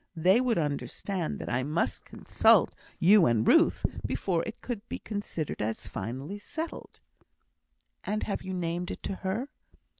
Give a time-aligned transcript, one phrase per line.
[0.15, 5.61] They would understand that I must consult you and Ruth, before it could be considered
[5.61, 6.99] as finally settled."
[8.03, 9.49] "And have you named it to her?"